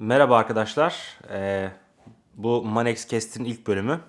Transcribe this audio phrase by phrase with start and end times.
[0.00, 1.18] Merhaba arkadaşlar.
[1.30, 1.70] Ee,
[2.34, 4.00] bu Manex Cast'in ilk bölümü.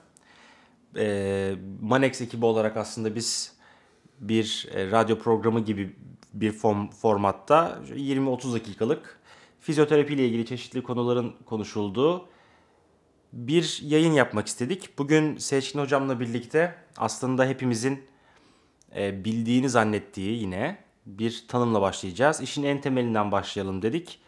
[0.98, 3.58] Ee, Manex ekibi olarak aslında biz
[4.20, 5.96] bir e, radyo programı gibi
[6.34, 9.20] bir form, formatta 20-30 dakikalık
[9.60, 12.26] fizyoterapi ile ilgili çeşitli konuların konuşulduğu
[13.34, 14.98] bir yayın yapmak istedik.
[14.98, 18.04] Bugün Seçkin Hocam'la birlikte aslında hepimizin
[18.96, 22.42] e, bildiğini zannettiği yine bir tanımla başlayacağız.
[22.42, 24.20] İşin en temelinden başlayalım dedik.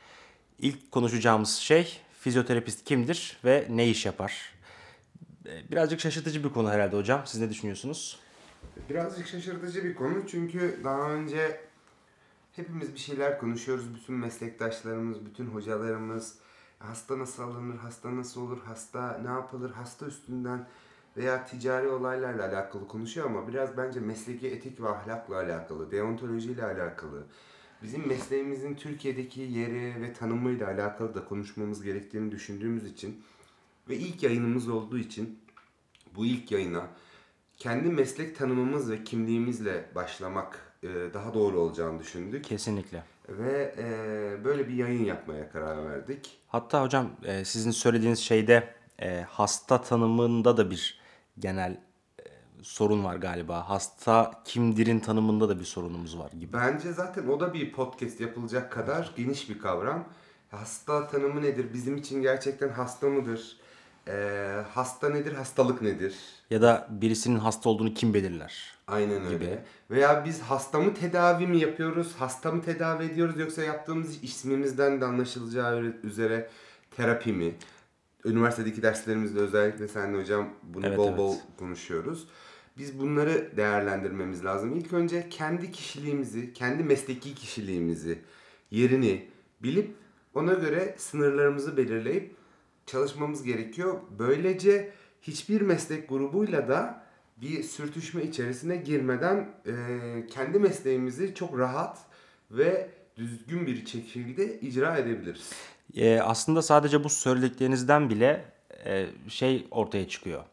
[0.61, 4.53] İlk konuşacağımız şey fizyoterapist kimdir ve ne iş yapar?
[5.45, 7.21] E, Birazcık şaşırtıcı bir konu herhalde hocam.
[7.25, 8.19] Siz ne düşünüyorsunuz?
[8.89, 11.61] Birazcık şaşırtıcı bir konu çünkü daha önce
[12.51, 13.95] hepimiz bir şeyler konuşuyoruz.
[13.95, 16.35] Bütün meslektaşlarımız, bütün hocalarımız
[16.79, 20.67] hasta nasıl alınır, hasta nasıl olur, hasta ne yapılır, hasta üstünden
[21.17, 27.23] veya ticari olaylarla alakalı konuşuyor ama biraz bence mesleki etik ve ahlakla alakalı, deontolojiyle alakalı,
[27.83, 33.23] bizim mesleğimizin Türkiye'deki yeri ve tanımıyla alakalı da konuşmamız gerektiğini düşündüğümüz için
[33.89, 35.39] ve ilk yayınımız olduğu için
[36.15, 36.87] bu ilk yayına
[37.57, 42.43] kendi meslek tanımımız ve kimliğimizle başlamak e, daha doğru olacağını düşündük.
[42.43, 43.03] Kesinlikle.
[43.29, 46.39] Ve e, böyle bir yayın yapmaya karar verdik.
[46.47, 48.81] Hatta hocam e, sizin söylediğiniz şeyde
[49.27, 50.99] hasta tanımında da bir
[51.39, 51.77] genel
[52.61, 53.69] sorun var galiba.
[53.69, 56.53] Hasta kimdirin tanımında da bir sorunumuz var gibi.
[56.53, 60.05] Bence zaten o da bir podcast yapılacak kadar geniş bir kavram.
[60.51, 61.73] Hasta tanımı nedir?
[61.73, 63.57] Bizim için gerçekten hasta mıdır?
[64.07, 64.13] E,
[64.73, 65.33] hasta nedir?
[65.33, 66.15] Hastalık nedir?
[66.49, 68.73] Ya da birisinin hasta olduğunu kim belirler?
[68.87, 69.65] Aynen öyle.
[69.91, 72.15] Veya biz hasta mı tedavi mi yapıyoruz?
[72.17, 76.49] Hasta mı tedavi ediyoruz yoksa yaptığımız ismimizden de anlaşılacağı üzere
[76.97, 77.55] terapi mi?
[78.25, 81.17] Üniversitedeki derslerimizde özellikle sen hocam bunu Evet, bol evet.
[81.17, 82.27] bol konuşuyoruz.
[82.77, 84.75] Biz bunları değerlendirmemiz lazım.
[84.75, 88.19] İlk önce kendi kişiliğimizi, kendi mesleki kişiliğimizi,
[88.71, 89.27] yerini
[89.63, 89.95] bilip
[90.33, 92.35] ona göre sınırlarımızı belirleyip
[92.85, 93.99] çalışmamız gerekiyor.
[94.19, 97.03] Böylece hiçbir meslek grubuyla da
[97.37, 99.73] bir sürtüşme içerisine girmeden e,
[100.27, 101.97] kendi mesleğimizi çok rahat
[102.51, 105.51] ve düzgün bir şekilde icra edebiliriz.
[105.95, 108.45] E, aslında sadece bu söylediklerinizden bile
[108.85, 110.43] e, şey ortaya çıkıyor.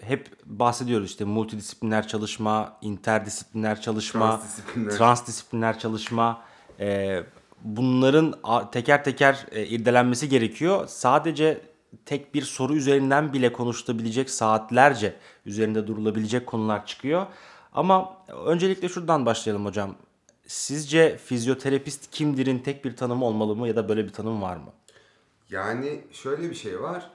[0.00, 4.90] Hep bahsediyoruz işte multidisipliner çalışma, interdisipliner çalışma, Transdisipliner.
[4.90, 6.42] transdisipliner çalışma.
[6.80, 7.20] E,
[7.62, 8.34] bunların
[8.72, 10.86] teker teker e, irdelenmesi gerekiyor.
[10.88, 11.60] Sadece
[12.06, 15.16] tek bir soru üzerinden bile konuşulabilecek saatlerce
[15.46, 17.26] üzerinde durulabilecek konular çıkıyor.
[17.72, 18.16] Ama
[18.46, 19.94] öncelikle şuradan başlayalım hocam.
[20.46, 24.72] Sizce fizyoterapist kimdir'in tek bir tanımı olmalı mı ya da böyle bir tanım var mı?
[25.50, 27.10] Yani şöyle bir şey var.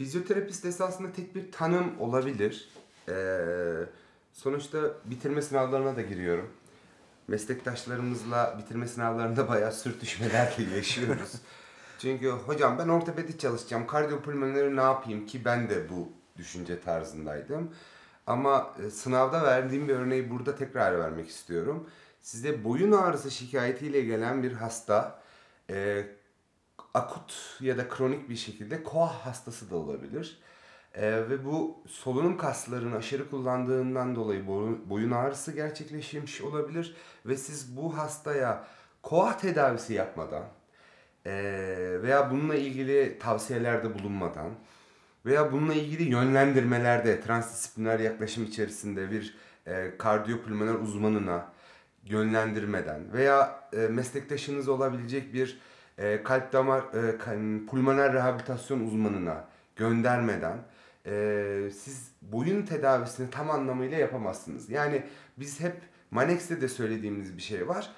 [0.00, 2.68] Fizyoterapist esasında tek bir tanım olabilir.
[3.08, 3.14] Ee,
[4.32, 6.50] sonuçta bitirme sınavlarına da giriyorum.
[7.28, 11.32] Meslektaşlarımızla bitirme sınavlarında bayağı sürtüşmeler de yaşıyoruz.
[11.98, 17.74] Çünkü hocam ben ortopedi çalışacağım, kardiyopulmoneri ne yapayım ki ben de bu düşünce tarzındaydım.
[18.26, 21.90] Ama e, sınavda verdiğim bir örneği burada tekrar vermek istiyorum.
[22.22, 25.22] Size boyun ağrısı şikayetiyle gelen bir hasta
[25.70, 26.06] e,
[26.94, 30.38] akut ya da kronik bir şekilde koah hastası da olabilir.
[30.94, 36.96] Ee, ve bu solunum kaslarını aşırı kullandığından dolayı boyun, boyun ağrısı gerçekleşmiş olabilir.
[37.26, 38.64] Ve siz bu hastaya
[39.02, 40.44] koah tedavisi yapmadan
[41.26, 44.50] ee, veya bununla ilgili tavsiyelerde bulunmadan
[45.26, 49.36] veya bununla ilgili yönlendirmelerde transdisipliner yaklaşım içerisinde bir
[49.66, 51.52] e, kardiyopulmoner uzmanına
[52.04, 55.60] yönlendirmeden veya e, meslektaşınız olabilecek bir
[56.00, 57.18] e, kalp damar e,
[57.66, 59.44] pulmoner rehabilitasyon uzmanına
[59.76, 60.58] göndermeden
[61.06, 64.70] e, siz boyun tedavisini tam anlamıyla yapamazsınız.
[64.70, 65.02] Yani
[65.36, 65.76] biz hep
[66.10, 67.90] Manex'te de söylediğimiz bir şey var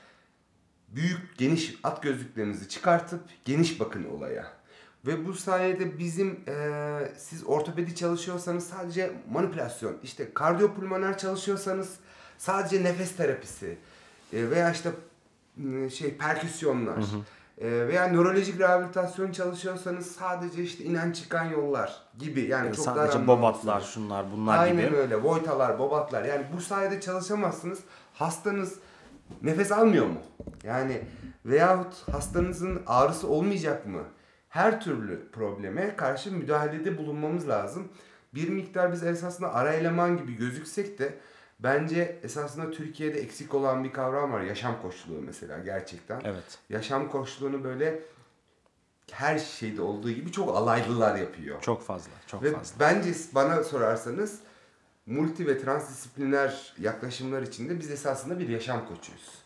[0.88, 4.46] büyük geniş at gözlüklerinizi çıkartıp geniş bakın olaya.
[5.06, 11.96] Ve bu sayede bizim eee, siz ortopedi çalışıyorsanız sadece manipülasyon, işte kardiyopulmoner çalışıyorsanız
[12.38, 13.76] sadece nefes terapisi
[14.32, 14.90] e, veya işte
[15.90, 17.02] şey perküsyonlar e,
[17.62, 23.42] veya nörolojik rehabilitasyon çalışıyorsanız sadece işte inen çıkan yollar gibi yani çok dar Sadece anlamda
[23.42, 24.96] bobatlar, şunlar, bunlar Aynen gibi.
[24.96, 25.22] öyle.
[25.22, 26.24] Voitalar, bobatlar.
[26.24, 27.80] Yani bu sayede çalışamazsınız.
[28.14, 28.78] Hastanız
[29.42, 30.20] nefes almıyor mu?
[30.64, 31.00] Yani
[31.46, 34.02] veyahut hastanızın ağrısı olmayacak mı?
[34.48, 37.88] Her türlü probleme karşı müdahalede bulunmamız lazım.
[38.34, 41.14] Bir miktar biz esasında ara eleman gibi gözüksek de
[41.62, 44.40] bence esasında Türkiye'de eksik olan bir kavram var.
[44.40, 46.20] Yaşam koçluğu mesela gerçekten.
[46.24, 46.58] Evet.
[46.70, 48.00] Yaşam koçluğunu böyle
[49.10, 51.60] her şeyde olduğu gibi çok alaylılar yapıyor.
[51.62, 52.80] Çok fazla, çok Ve fazla.
[52.80, 54.38] bence bana sorarsanız
[55.06, 59.42] multi ve transdisipliner yaklaşımlar içinde biz esasında bir yaşam koçuyuz.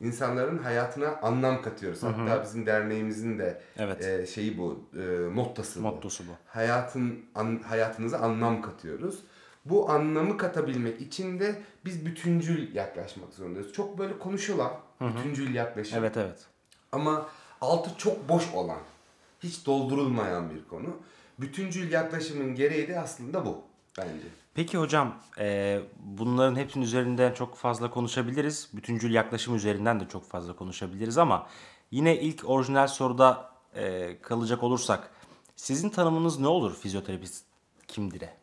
[0.00, 2.02] insanların hayatına anlam katıyoruz.
[2.02, 4.04] Hatta bizim derneğimizin de Evet.
[4.04, 5.82] e, şeyi bu, e, mottası bu.
[5.82, 6.32] Mottosu bu.
[6.46, 9.18] Hayatın an, hayatınıza anlam katıyoruz.
[9.64, 13.72] Bu anlamı katabilmek için de biz bütüncül yaklaşmak zorundayız.
[13.72, 15.98] Çok böyle konuşulan bütüncül yaklaşım.
[15.98, 16.46] Evet evet.
[16.92, 17.26] Ama
[17.60, 18.80] altı çok boş olan,
[19.42, 20.96] hiç doldurulmayan bir konu.
[21.38, 23.62] Bütüncül yaklaşımın gereği de aslında bu
[23.98, 24.26] bence.
[24.54, 28.68] Peki hocam e, bunların hepsinin üzerinden çok fazla konuşabiliriz.
[28.72, 31.46] Bütüncül yaklaşım üzerinden de çok fazla konuşabiliriz ama
[31.90, 35.10] yine ilk orijinal soruda e, kalacak olursak
[35.56, 37.44] sizin tanımınız ne olur fizyoterapist
[37.88, 38.39] kimdire?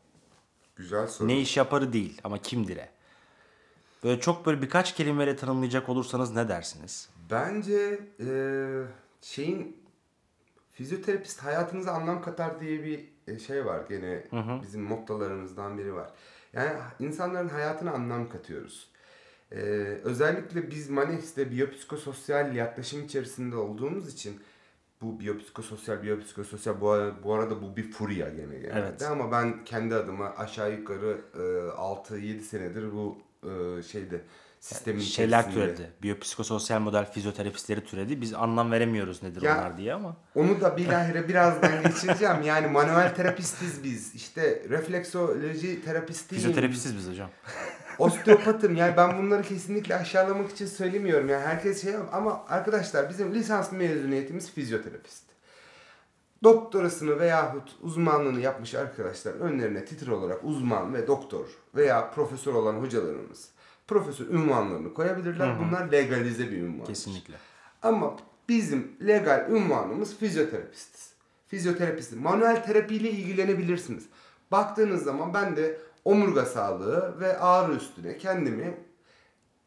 [0.77, 1.27] Güzel soru.
[1.27, 2.89] Ne iş yaparı değil ama kimdire?
[4.03, 7.09] Böyle çok böyle birkaç kelimeyle tanımlayacak olursanız ne dersiniz?
[7.31, 8.29] Bence e,
[9.21, 9.77] şeyin
[10.71, 14.23] fizyoterapist hayatınıza anlam katar diye bir e, şey var gene
[14.61, 16.09] bizim mottolarımızdan biri var.
[16.53, 18.89] Yani insanların hayatına anlam katıyoruz.
[19.51, 19.57] E,
[20.03, 24.41] özellikle biz Manex'te biyopsikososyal yaklaşım içerisinde olduğumuz için
[25.01, 29.01] bu biyopsikososyal biyopsikososyal bu, ara- bu arada bu bir furya gene genelde Evet.
[29.01, 31.37] ama ben kendi adıma aşağı yukarı e,
[31.77, 34.21] 6-7 senedir bu e, şeyde
[34.59, 35.65] sistemin Şeyler içerisinde.
[35.75, 35.91] türedi.
[36.03, 38.21] Biyopsikososyal model fizyoterapistleri türedi.
[38.21, 40.15] Biz anlam veremiyoruz nedir Ya- onlar diye ama.
[40.35, 42.41] Onu da bilahare birazdan geçireceğim.
[42.43, 44.15] Yani manuel terapistiz biz.
[44.15, 46.41] İşte refleksoloji terapistiyim.
[46.43, 47.29] Fizyoterapistiz biz hocam.
[47.99, 48.75] Osteopatım.
[48.75, 51.29] Yani ben bunları kesinlikle aşağılamak için söylemiyorum.
[51.29, 55.23] Yani herkes şey ama arkadaşlar bizim lisans mezuniyetimiz fizyoterapist.
[56.43, 61.45] Doktorasını veyahut uzmanlığını yapmış arkadaşlar önlerine titre olarak uzman ve doktor
[61.75, 63.49] veya profesör olan hocalarımız
[63.87, 65.59] profesör ünvanlarını koyabilirler.
[65.59, 66.85] Bunlar legalize bir ünvan.
[66.85, 67.33] Kesinlikle.
[67.81, 68.17] Ama
[68.49, 71.13] bizim legal ünvanımız fizyoterapistiz.
[71.47, 72.15] Fizyoterapisti.
[72.15, 74.05] Manuel terapiyle ilgilenebilirsiniz.
[74.51, 75.77] Baktığınız zaman ben de
[76.07, 78.77] omurga sağlığı ve ağrı üstüne kendimi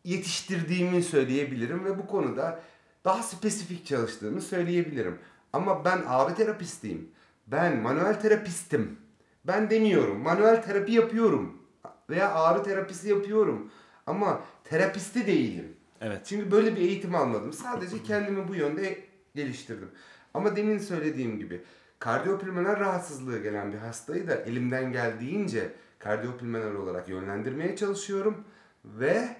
[0.04, 2.60] yetiştirdiğimi söyleyebilirim ve bu konuda
[3.04, 5.18] daha spesifik çalıştığımı söyleyebilirim.
[5.52, 7.10] Ama ben ağrı terapistiyim.
[7.46, 8.98] Ben manuel terapistim.
[9.44, 10.18] Ben demiyorum.
[10.18, 11.62] Manuel terapi yapıyorum.
[12.10, 13.70] Veya ağrı terapisi yapıyorum.
[14.06, 15.76] Ama terapisti değilim.
[16.00, 16.20] Evet.
[16.24, 17.52] Çünkü böyle bir eğitim almadım.
[17.52, 18.98] Sadece kendimi bu yönde
[19.34, 19.90] geliştirdim.
[20.34, 21.62] Ama demin söylediğim gibi
[21.98, 28.44] kardiyopulmoner rahatsızlığı gelen bir hastayı da elimden geldiğince kardiyopulmoner olarak yönlendirmeye çalışıyorum
[28.84, 29.36] ve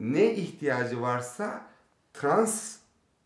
[0.00, 1.66] ne ihtiyacı varsa
[2.12, 2.76] trans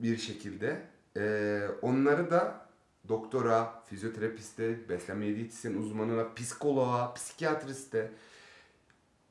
[0.00, 0.82] bir şekilde
[1.16, 2.66] eee, onları da
[3.08, 8.10] doktora, fizyoterapiste, beslenme diyetisyen uzmanına, psikoloğa, psikiyatriste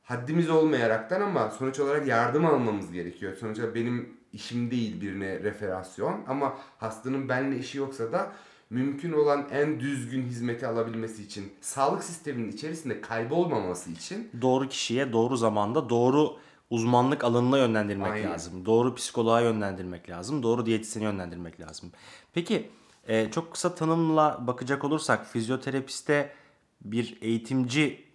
[0.04, 3.36] haddimiz olmayaraktan ama sonuç olarak yardım almamız gerekiyor.
[3.36, 8.32] Sonuçta benim işim değil birine referasyon ama hastanın benimle işi yoksa da
[8.70, 15.38] mümkün olan en düzgün hizmeti alabilmesi için, sağlık sisteminin içerisinde kaybolmaması için Doğru kişiye doğru
[15.38, 16.38] zamanda doğru
[16.70, 18.32] uzmanlık alanına yönlendirmek Aynen.
[18.32, 18.66] lazım.
[18.66, 20.44] Doğru psikoloğa yönlendirmek lazım.
[20.44, 21.92] Doğru diyetisyene yönlendirmek lazım.
[22.34, 22.70] Peki
[23.08, 26.34] e, çok kısa tanımla bakacak olursak fizyoterapiste
[26.82, 28.06] bir eğitimci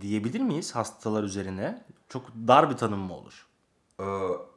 [0.00, 1.84] diyebilir miyiz hastalar üzerine?
[2.08, 3.46] Çok dar bir tanım mı olur?
[4.00, 4.04] Ee,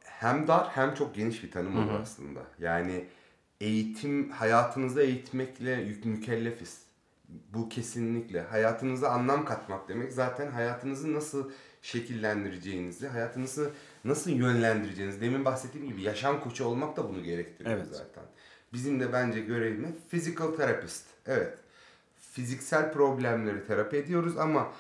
[0.03, 2.39] hem dar hem çok geniş bir tanım olur aslında.
[2.59, 3.07] Yani
[3.65, 6.81] eğitim, hayatınızda eğitmekle yük mükellefiz.
[7.53, 8.41] Bu kesinlikle.
[8.41, 11.51] Hayatınıza anlam katmak demek zaten hayatınızı nasıl
[11.81, 13.71] şekillendireceğinizi, hayatınızı
[14.03, 15.21] nasıl yönlendireceğinizi.
[15.21, 17.87] Demin bahsettiğim gibi yaşam koçu olmak da bunu gerektiriyor Evet.
[17.91, 18.23] zaten.
[18.73, 21.05] Bizim de bence görevimiz physical therapist.
[21.27, 21.57] Evet.
[22.31, 24.71] Fiziksel problemleri terapi ediyoruz ama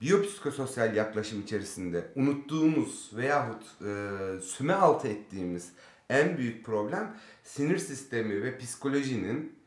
[0.00, 5.72] biyopsikososyal yaklaşım içerisinde unuttuğumuz veyahut e, süme altı ettiğimiz
[6.10, 9.58] en büyük problem sinir sistemi ve psikolojinin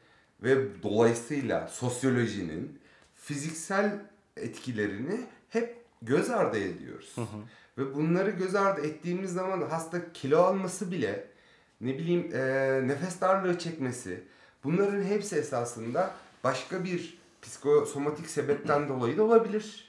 [0.44, 2.80] ve dolayısıyla sosyolojinin
[3.16, 4.00] fiziksel
[4.38, 7.16] etkilerini hep göz ardı ediyoruz.
[7.78, 11.28] Ve bunları göz ardı ettiğimiz zaman hasta kilo alması bile
[11.82, 12.42] ne bileyim e,
[12.88, 14.24] nefes darlığı çekmesi
[14.64, 19.87] bunların hepsi esasında başka bir psikosomatik sebepten dolayı da olabilir.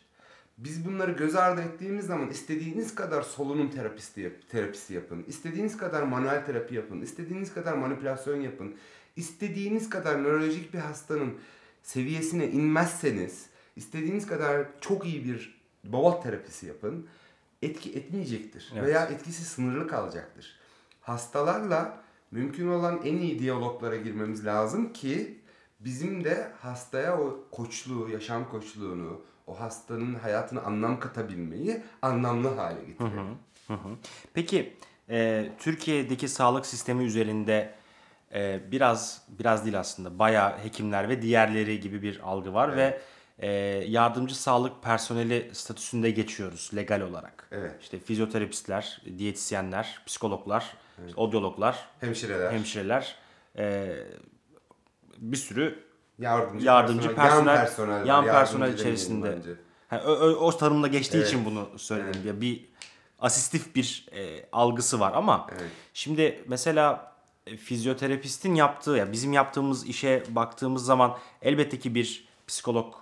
[0.58, 6.02] Biz bunları göz ardı ettiğimiz zaman istediğiniz kadar solunum terapisti yap, terapisi yapın, istediğiniz kadar
[6.02, 8.74] manuel terapi yapın, istediğiniz kadar manipülasyon yapın,
[9.16, 11.34] istediğiniz kadar nörolojik bir hastanın
[11.82, 13.46] seviyesine inmezseniz,
[13.76, 17.06] istediğiniz kadar çok iyi bir bobot terapisi yapın,
[17.62, 18.86] etki etmeyecektir Evet.
[18.86, 20.58] veya etkisi sınırlı kalacaktır.
[21.00, 25.38] Hastalarla mümkün olan en iyi diyaloglara girmemiz lazım ki
[25.80, 33.38] bizim de hastaya o koçluğu, yaşam koçluğunu, o hastanın hayatına anlam katabilmeyi anlamlı hale getirelim.
[33.66, 33.88] Hı hı.
[34.34, 34.76] Peki
[35.10, 37.74] e, Türkiye'deki sağlık sistemi üzerinde
[38.34, 43.00] e, biraz biraz değil aslında bayağı hekimler ve diğerleri gibi bir algı var ve
[43.38, 43.50] e,
[43.88, 47.48] yardımcı sağlık personeli statüsünde geçiyoruz legal olarak.
[47.52, 47.74] Evet.
[47.80, 50.76] İşte fizyoterapistler, diyetisyenler, psikologlar,
[51.06, 53.16] işte odyologlar, Hemşireler, hemşireler,
[53.58, 53.96] e,
[55.18, 55.87] bir sürü
[56.18, 59.38] yardımcı, yardımcı personel, personel, yan personel, yan personel içerisinde.
[59.88, 61.28] Ha, o, o, tanımla geçtiği Evet.
[61.28, 62.26] için bunu söyledim.
[62.26, 62.64] Ya bir
[63.18, 65.70] asistif bir e, algısı var ama Evet.
[65.94, 67.12] şimdi mesela
[67.46, 72.94] e, fizyoterapistin yaptığı ya bizim yaptığımız işe baktığımız zaman elbette ki bir psikolog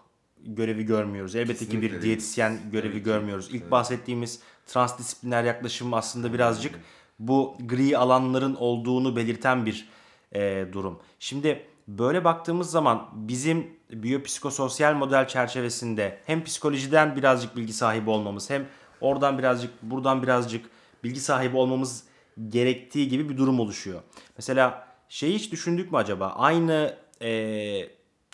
[0.47, 1.37] görevi görmüyoruz.
[1.37, 2.03] Elbette ki Kesinlikle bir değil.
[2.03, 3.49] diyetisyen görevi görmüyoruz.
[3.53, 6.75] İlk bahsettiğimiz transdisipliner yaklaşım aslında birazcık
[7.19, 9.89] bu gri alanların olduğunu belirten bir
[10.35, 11.01] e, durum.
[11.19, 18.67] Şimdi böyle baktığımız zaman bizim biyopsikososyal model çerçevesinde hem psikolojiden birazcık bilgi sahibi olmamız hem
[19.01, 20.67] oradan birazcık buradan birazcık
[21.05, 22.05] bilgi sahibi olmamız
[22.49, 24.01] gerektiği gibi bir durum oluşuyor.
[24.37, 26.27] Mesela şeyi hiç düşündük mü acaba?
[26.29, 27.31] Aynı e,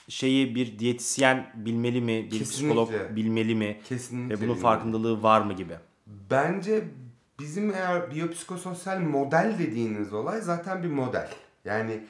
[0.09, 2.29] şeyi bir diyetisyen bilmeli mi?
[2.33, 3.17] Bir psikolog Kesinlikle.
[3.17, 3.81] bilmeli mi?
[3.89, 4.63] Kesinlikle Ve bunun bilmeli.
[4.63, 5.75] farkındalığı var mı gibi?
[6.07, 6.85] Bence
[7.41, 11.29] bizim eğer biyopsikososyal model dediğiniz olay zaten bir model.
[11.65, 12.01] Yani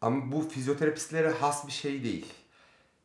[0.00, 2.34] ama bu fizyoterapistlere has bir şey değil.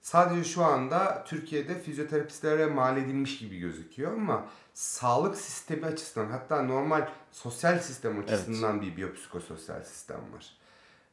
[0.02, 7.10] Sadece şu anda Türkiye'de fizyoterapistlere mal edilmiş gibi gözüküyor ama sağlık sistemi açısından hatta normal
[7.32, 10.58] sosyal sistem açısından bir biyopsikososyal sistem var.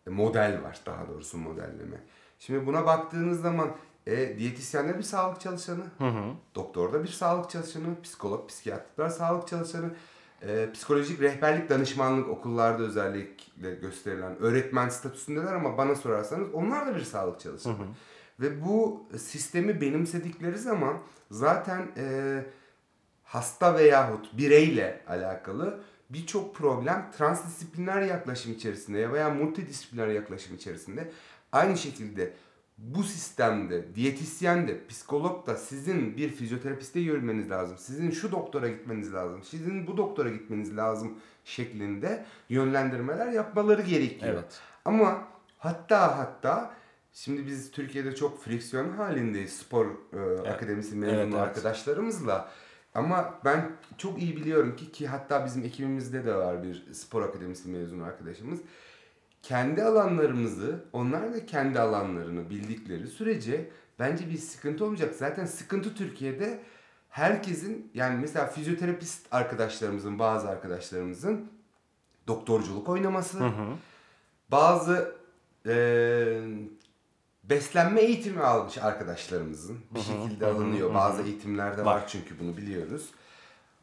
[0.06, 2.02] E, model var daha doğrusu modelleme.
[2.38, 5.84] Şimdi buna baktığınız zaman e, diyetisyen de bir sağlık çalışanı,
[6.54, 9.90] doktor da bir sağlık çalışanı, psikolog, psikiyatrlar sağlık çalışanı,
[10.42, 17.00] e, psikolojik rehberlik danışmanlık okullarda özellikle gösterilen öğretmen statüsündeler ama bana sorarsanız onlar da bir
[17.00, 17.74] sağlık çalışanı.
[18.40, 20.98] Ve bu sistemi benimsedikleri zaman
[21.30, 22.44] zaten e,
[23.24, 25.80] hasta veyahut bireyle alakalı
[26.10, 31.10] birçok problem transdisipliner yaklaşım içerisinde veya multidisipliner yaklaşım içerisinde
[31.52, 32.32] aynı şekilde
[32.80, 37.78] bu sistemde diyetisyen de psikolog da sizin bir fizyoterapiste yürümeniz lazım.
[37.78, 39.42] Sizin şu doktora gitmeniz lazım.
[39.42, 44.32] Sizin bu doktora gitmeniz lazım şeklinde yönlendirmeler yapmaları gerekiyor.
[44.34, 44.60] Evet.
[44.84, 46.74] Ama hatta hatta
[47.12, 51.42] şimdi biz Türkiye'de çok friksiyon halindeyiz spor e, akademisi mezunu Evet, evet.
[51.42, 52.50] arkadaşlarımızla.
[52.94, 57.68] Ama ben çok iyi biliyorum ki ki hatta bizim ekibimizde de var bir spor akademisi
[57.68, 58.60] mezunu arkadaşımız.
[59.42, 65.14] Kendi alanlarımızı, onlar da kendi alanlarını bildikleri sürece bence bir sıkıntı olmayacak.
[65.14, 66.60] Zaten sıkıntı Türkiye'de
[67.08, 71.50] herkesin yani mesela fizyoterapist arkadaşlarımızın, bazı arkadaşlarımızın
[72.28, 73.38] doktorculuk oynaması,
[74.50, 75.14] bazı
[75.66, 76.42] eee,
[77.44, 80.94] beslenme eğitimi almış arkadaşlarımızın bir şekilde alınıyor.
[80.94, 83.10] Bazı eğitimlerde var çünkü bunu biliyoruz.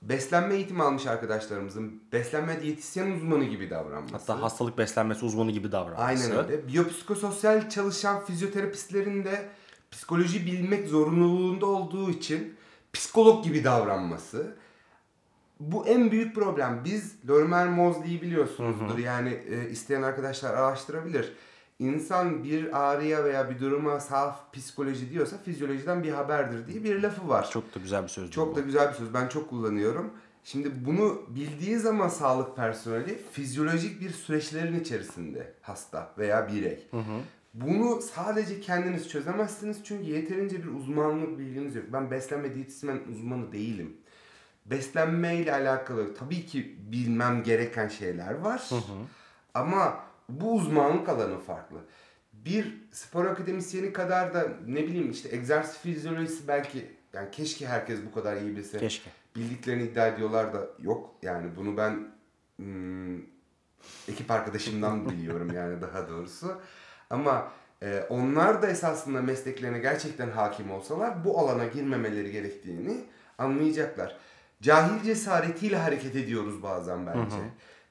[0.02, 4.32] Beslenme eğitimi almış arkadaşlarımızın beslenme diyetisyen uzmanı gibi davranması.
[4.32, 6.04] Hatta hastalık beslenmesi uzmanı gibi davranması.
[6.04, 6.68] Aynen öyle.
[6.68, 9.50] Biyopsikososyal çalışan fizyoterapistlerin de
[9.92, 12.56] psikoloji bilmek zorunluluğunda olduğu için
[12.94, 14.56] psikolog gibi davranması.
[15.60, 16.82] Bu en büyük problem.
[16.86, 18.98] Biz Lorimer Mosley'i biliyorsunuzdur.
[18.98, 21.34] Yani e, isteyen arkadaşlar araştırabilir.
[21.80, 27.30] İnsan bir ağrıya veya bir duruma saf psikoloji diyorsa fizyolojiden bir haberdir diye bir lafı
[27.30, 27.50] var.
[27.50, 28.32] Çok da güzel bir söz.
[28.32, 29.14] Çok da güzel bir söz.
[29.14, 30.12] Ben çok kullanıyorum.
[30.44, 36.88] Şimdi bunu bildiği zaman sağlık personeli fizyolojik bir süreçlerin içerisinde hasta veya birey.
[37.54, 41.86] Bunu sadece kendiniz çözemezsiniz çünkü yeterince bir uzmanlık bilginiz yok.
[41.94, 43.98] Ben beslenme diyetisyen uzmanı değilim.
[44.66, 48.70] Beslenme ile alakalı tabii ki bilmem gereken şeyler var.
[49.54, 51.78] Ama bu uzmanlık alanı farklı.
[52.34, 58.12] Bir spor akademisyeni kadar da ne bileyim işte egzersiz fizyolojisi belki yani keşke herkes bu
[58.14, 58.78] kadar iyi bilse.
[58.78, 59.10] Keşke.
[59.36, 61.16] Bildiklerini iddia ediyorlar da yok.
[61.22, 62.08] Yani bunu ben
[62.56, 63.18] hmm,
[64.08, 66.62] ekip arkadaşımdan biliyorum yani daha doğrusu.
[67.10, 67.52] Ama
[67.84, 72.98] e, onlar da esasında mesleklerine gerçekten hakim olsalar bu alana girmemeleri gerektiğini
[73.38, 74.18] anlayacaklar.
[74.62, 77.38] Cahil cesaretiyle hareket ediyoruz bazen bence.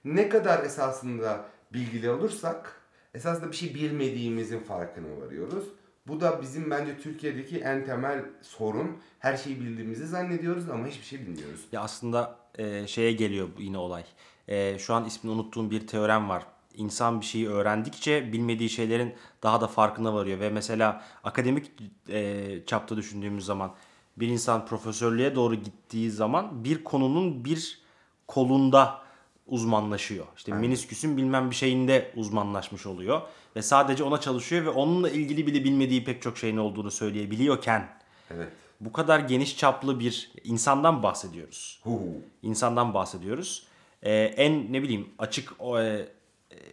[0.04, 2.80] Ne kadar esasında bilgili olursak
[3.14, 5.64] esasında bir şey bilmediğimizin farkına varıyoruz.
[6.08, 8.96] Bu da bizim bence Türkiye'deki en temel sorun.
[9.18, 11.60] Her şeyi bildiğimizi zannediyoruz ama hiçbir şey bilmiyoruz.
[11.72, 14.04] Ya aslında e, şeye geliyor yine olay.
[14.48, 16.46] E, şu an ismini unuttuğum bir teorem var.
[16.74, 21.72] İnsan bir şeyi öğrendikçe bilmediği şeylerin daha da farkına varıyor ve mesela akademik
[22.08, 23.74] e, çapta düşündüğümüz zaman
[24.16, 27.80] bir insan profesörlüğe doğru gittiği zaman bir konunun bir
[28.28, 29.05] kolunda
[29.46, 30.26] uzmanlaşıyor.
[30.36, 33.22] İşte menisküsün bilmem bir şeyinde uzmanlaşmış oluyor
[33.56, 37.88] ve sadece ona çalışıyor ve onunla ilgili bile bilmediği pek çok şeyin olduğunu söyleyebiliyorken
[38.30, 38.48] Evet.
[38.80, 41.80] bu kadar geniş çaplı bir insandan bahsediyoruz.
[41.82, 42.00] Hu.
[42.42, 43.66] İnsandan bahsediyoruz.
[44.02, 46.08] Ee, en ne bileyim açık e,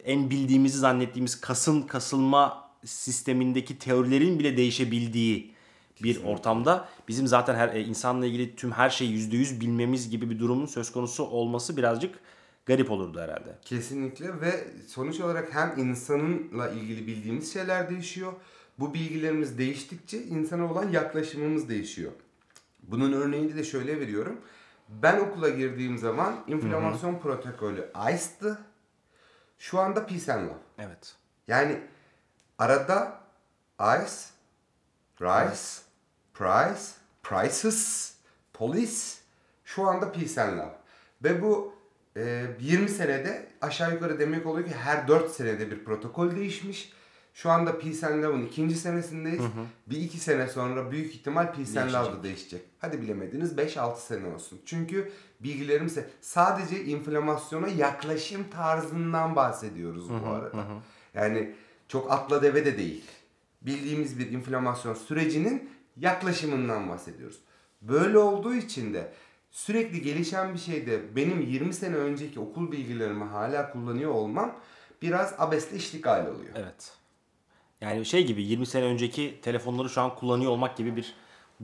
[0.05, 5.53] en bildiğimizi zannettiğimiz kasın kasılma sistemindeki teorilerin bile değişebildiği
[6.03, 10.39] bir ortamda bizim zaten her e, insanla ilgili tüm her şeyi %100 bilmemiz gibi bir
[10.39, 12.19] durumun söz konusu olması birazcık
[12.65, 13.55] garip olurdu herhalde.
[13.61, 18.33] Kesinlikle ve sonuç olarak hem insanınla ilgili bildiğimiz şeyler değişiyor.
[18.79, 22.11] Bu bilgilerimiz değiştikçe insana olan yaklaşımımız değişiyor.
[22.83, 24.41] Bunun örneğini de şöyle veriyorum.
[24.89, 28.57] Ben okula girdiğim zaman inflamasyon protokolü ICE'dı.
[29.57, 30.59] Şu anda Peace and Love.
[30.77, 31.15] Evet.
[31.47, 31.81] Yani
[32.57, 33.19] arada
[33.79, 34.33] ICE,
[35.21, 35.81] Rice,
[36.33, 36.83] Price,
[37.23, 38.13] Prices,
[38.53, 39.01] Police
[39.63, 40.75] şu anda Peace and Love.
[41.23, 41.72] Ve bu
[42.17, 46.93] e, 20 senede aşağı yukarı demek oluyor ki her 4 senede bir protokol değişmiş.
[47.33, 49.41] Şu anda Peace and Love'ın ikinci senesindeyiz.
[49.87, 52.61] Bir iki sene sonra büyük ihtimal Peace and Love da değişecek.
[52.79, 54.61] Hadi bilemediniz 5-6 sene olsun.
[54.65, 60.65] Çünkü bilgilerimiz sadece inflamasyona yaklaşım tarzından bahsediyoruz bu arada.
[61.13, 61.55] Yani
[61.87, 63.03] çok atla deve de değil.
[63.61, 67.39] Bildiğimiz bir inflamasyon sürecinin yaklaşımından bahsediyoruz.
[67.81, 69.11] Böyle olduğu için de
[69.57, 74.55] sürekli gelişen bir şeyde benim 20 sene önceki okul bilgilerimi hala kullanıyor olmam
[75.01, 76.53] biraz abesle iştigal oluyor.
[76.55, 76.91] Evet.
[77.81, 81.15] Yani şey gibi 20 sene önceki telefonları şu an kullanıyor olmak gibi bir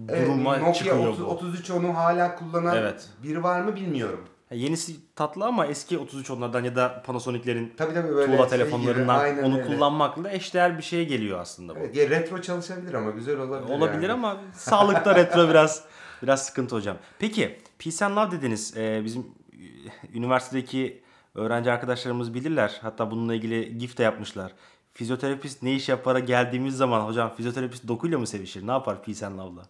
[0.09, 1.25] Evet, duruma Nokia çıkıyor 30, bu.
[1.25, 3.09] 33 onu hala kullanan Evet.
[3.23, 4.25] biri var mı bilmiyorum.
[4.51, 9.35] Yenisi tatlı ama eski 33 onlardan ya da Panasonic'lerin Tabii tabii böyle tuğla şey telefonlarından
[9.35, 9.67] gibi, onu öyle.
[9.67, 11.79] kullanmakla eşdeğer bir şeye geliyor aslında bu.
[11.79, 13.73] Evet, retro çalışabilir ama güzel olabilir.
[13.75, 14.13] Olabilir yani.
[14.13, 15.83] ama sağlıkta retro biraz
[16.23, 16.97] biraz sıkıntı hocam.
[17.19, 18.77] Peki Peace and Love dediniz.
[18.77, 21.01] Ee, bizim e, üniversitedeki
[21.35, 22.79] öğrenci arkadaşlarımız bilirler.
[22.81, 24.51] Hatta bununla ilgili gif de yapmışlar.
[24.93, 28.67] Fizyoterapist ne iş yapara geldiğimiz zaman hocam fizyoterapist dokuyla mı sevişir?
[28.67, 29.63] Ne yapar Peace and Love'la?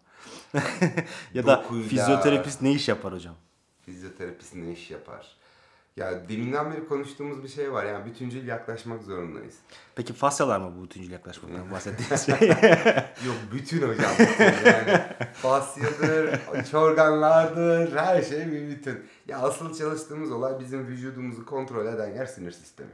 [1.34, 1.88] ya da Dokuyla.
[1.90, 3.36] fizyoterapist ne iş yapar hocam?
[3.86, 5.28] Fizyoterapist ne iş yapar?
[6.00, 7.86] Ya deminden beri konuştuğumuz bir şey var.
[7.86, 9.56] Yani bütüncül yaklaşmak zorundayız.
[9.96, 12.48] Peki fasyalar mı bu bütüncül yaklaşmaktan bahsettiğiniz şey?
[13.26, 14.12] Yok bütün hocam.
[14.20, 14.44] Bütün.
[14.44, 15.02] Yani
[15.34, 19.06] fasyadır, iç organlardır, her şey bir bütün.
[19.28, 22.90] Ya asıl çalıştığımız olay bizim vücudumuzu kontrol eden yer sinir sistemi.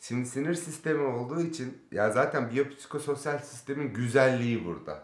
[0.00, 5.02] Şimdi sinir sistemi olduğu için ya zaten biyopsikososyal sistemin güzelliği burada.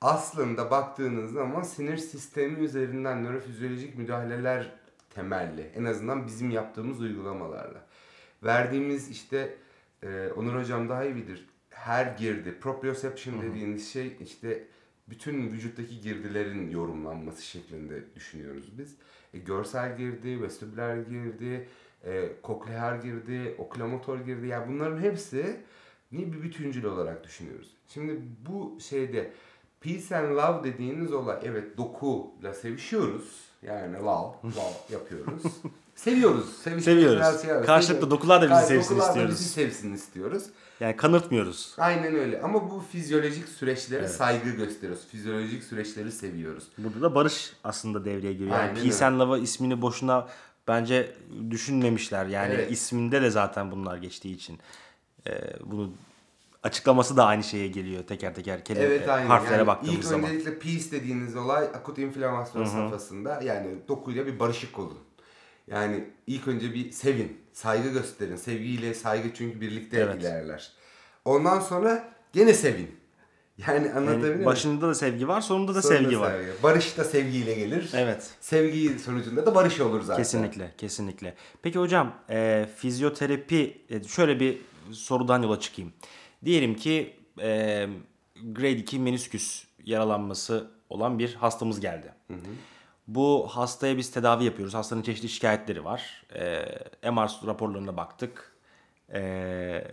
[0.00, 4.81] Aslında baktığınız zaman sinir sistemi üzerinden nörofizyolojik müdahaleler
[5.14, 5.70] temelli.
[5.76, 7.86] En azından bizim yaptığımız uygulamalarla.
[8.42, 9.54] Verdiğimiz işte
[10.02, 11.46] e, Onur Hocam daha iyi bilir.
[11.70, 14.64] Her girdi, proprioception dediğiniz şey işte
[15.08, 18.96] bütün vücuttaki girdilerin yorumlanması şeklinde düşünüyoruz biz.
[19.34, 21.68] E, görsel girdi, vestibüler girdi,
[22.04, 24.46] e, kokleer girdi, okulomotor girdi.
[24.46, 25.56] Yani bunların hepsi
[26.12, 27.76] ni bir bütüncül olarak düşünüyoruz.
[27.88, 29.32] Şimdi bu şeyde
[29.80, 33.51] peace and love dediğiniz olay evet dokuyla sevişiyoruz.
[33.62, 34.06] Yani love,
[34.44, 35.42] love yapıyoruz.
[35.94, 36.44] Seviyoruz.
[36.56, 37.42] Sevişmek Seviyoruz.
[37.42, 37.50] şey.
[37.66, 39.34] Karşılıklı dokular da bizi sevsin dokular da istiyoruz.
[39.34, 40.44] bizi sevsin istiyoruz.
[40.80, 41.74] Yani kanırtmıyoruz.
[41.78, 42.40] Aynen öyle.
[42.42, 45.06] Ama bu fizyolojik süreçlere saygı gösteriyoruz.
[45.06, 46.64] Fizyolojik süreçleri seviyoruz.
[46.78, 48.50] Burada da barış aslında devreye giriyor.
[48.50, 49.04] Yani Aynen Peace öyle.
[49.04, 50.28] and Love'a ismini boşuna
[50.68, 51.14] bence
[51.50, 52.26] düşünmemişler.
[52.26, 52.70] Yani Evet.
[52.72, 54.58] isminde de zaten bunlar geçtiği için.
[55.26, 55.90] Ee, bunu
[56.62, 59.26] açıklaması da aynı şeye geliyor teker teker kelime Evet aynen.
[59.26, 60.30] harflere yani baktığımız ilk zaman.
[60.30, 64.98] öncelikle peace dediğiniz olay akut inflamasyon safhasında yani dokuyla bir barışık olun.
[65.66, 68.36] Yani ilk önce bir sevin, saygı gösterin.
[68.36, 70.20] Sevgiyle saygı çünkü birlikte Evet.
[70.20, 70.72] ilerler.
[71.24, 72.90] Ondan sonra gene sevin.
[73.58, 76.32] Yani anlatabiliyor Yani başında da sevgi var, sonunda da Sonunda sevgi var.
[76.62, 77.90] Barış da sevgiyle gelir.
[77.94, 78.30] Evet.
[78.40, 80.22] Sevgi sonucunda da barış olur zaten.
[80.22, 81.34] Kesinlikle, kesinlikle.
[81.62, 84.58] Peki hocam, e, fizyoterapi e, şöyle bir
[84.92, 85.92] sorudan yola çıkayım.
[86.44, 87.88] Diyelim ki e,
[88.42, 92.14] grade 2 menisküs yaralanması olan bir hastamız geldi.
[93.08, 94.74] Bu hastaya biz tedavi yapıyoruz.
[94.74, 96.24] Hastanın çeşitli şikayetleri var.
[96.34, 98.56] E, MR raporlarına baktık.
[99.12, 99.84] E,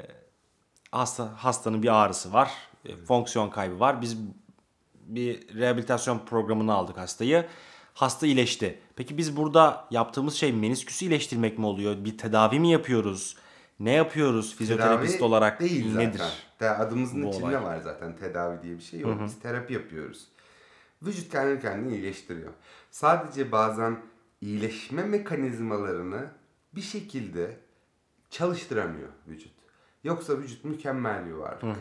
[0.91, 2.51] hasta hastanın bir ağrısı var,
[2.85, 4.01] e, fonksiyon kaybı var.
[4.01, 4.17] Biz
[4.95, 7.45] bir rehabilitasyon programını aldık hastayı.
[7.93, 8.79] Hasta iyileşti.
[8.95, 12.05] Peki biz burada yaptığımız şey menisküsü iyileştirmek mi oluyor?
[12.05, 13.35] Bir tedavi mi yapıyoruz?
[13.79, 15.59] Ne yapıyoruz fizyoterapist Tedavi olarak?
[15.59, 16.17] değil nedir?
[16.17, 16.33] zaten.
[16.59, 17.63] Te- adımızın bu içinde olay?
[17.63, 19.19] var zaten tedavi diye bir şey yok.
[19.25, 20.27] Biz terapi yapıyoruz.
[21.03, 22.53] Vücut kendini kendini iyileştiriyor.
[22.91, 23.99] Sadece bazen
[24.41, 26.25] iyileşme mekanizmalarını
[26.75, 27.57] bir şekilde
[28.29, 29.51] çalıştıramıyor vücut.
[30.03, 31.77] Yoksa vücut mükemmel bir varlık.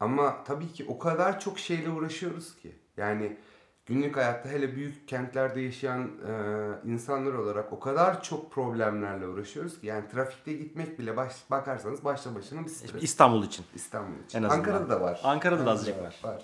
[0.00, 2.72] Ama tabii ki o kadar çok şeyle uğraşıyoruz ki.
[2.96, 3.36] Yani
[3.90, 9.86] günlük hayatta hele büyük kentlerde yaşayan e, insanlar olarak o kadar çok problemlerle uğraşıyoruz ki.
[9.86, 13.02] Yani trafikte gitmek bile baş, bakarsanız başta başına bir stres.
[13.02, 13.64] İstanbul için.
[13.74, 14.38] İstanbul için.
[14.38, 14.58] En azından.
[14.58, 15.20] Ankara'da da var.
[15.24, 16.20] Ankara'da da azıcık var.
[16.24, 16.42] var.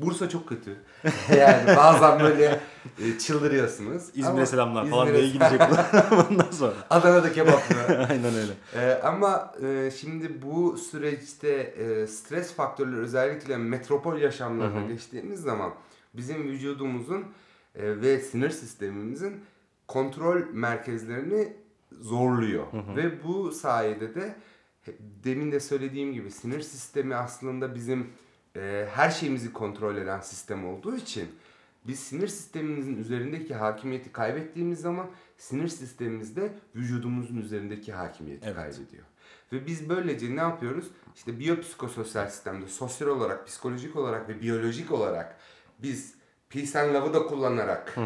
[0.00, 0.76] Bursa çok kötü.
[1.38, 2.60] yani bazen böyle
[2.98, 4.02] e, çıldırıyorsunuz.
[4.08, 5.60] İzmir'e Ama selamlar falan İzmir'e- diye gidecek
[6.30, 6.72] bundan sonra.
[6.90, 8.06] Adana'da kebaplı.
[8.10, 8.52] Aynen öyle.
[8.74, 15.72] Ee, ama e, şimdi bu süreçte e, stres faktörleri özellikle metropol yaşamlarına geçtiğimiz zaman
[16.16, 17.24] bizim vücudumuzun
[17.74, 19.40] e, ve sinir sistemimizin
[19.88, 21.52] kontrol merkezlerini
[22.00, 22.66] zorluyor.
[22.96, 24.36] Ve bu sayede de
[25.24, 28.06] demin de söylediğim gibi sinir sistemi aslında bizim
[28.56, 31.28] e, her şeyimizi kontrol eden sistem olduğu için
[31.86, 35.06] biz sinir sistemimizin üzerindeki hakimiyeti kaybettiğimiz zaman
[35.38, 38.56] sinir sistemimiz de vücudumuzun üzerindeki hakimiyeti Evet.
[38.56, 39.04] kaybediyor.
[39.52, 40.86] Ve biz böylece ne yapıyoruz?
[41.16, 45.36] İşte biyopsikososyal sistemde sosyal olarak, psikolojik olarak ve biyolojik olarak
[45.82, 46.14] biz
[46.50, 47.96] peace and love'ı da kullanarak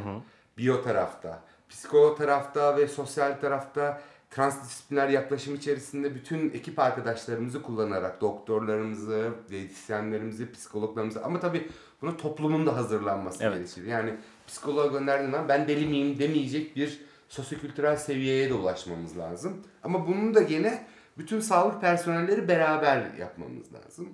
[0.58, 9.30] biyo tarafta, psiko tarafta ve sosyal tarafta transdisipliner yaklaşım içerisinde bütün ekip arkadaşlarımızı kullanarak doktorlarımızı,
[9.48, 11.68] diyetisyenlerimizi, psikologlarımızı ama tabii
[12.02, 13.56] bunu toplumun da hazırlanması Evet.
[13.56, 13.84] gerekir.
[13.92, 14.14] Yani
[14.46, 19.62] psikoloğa gönderdiğin zaman ben deli miyim demeyecek bir sosyokültürel seviyeye de ulaşmamız lazım.
[19.82, 20.86] Ama bunu da gene
[21.18, 24.08] bütün sağlık personelleri beraber yapmamız lazım.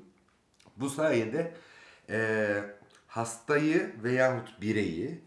[0.76, 1.52] Bu sayede
[2.08, 2.64] eee,
[3.16, 5.20] hastayı veyahut bireyi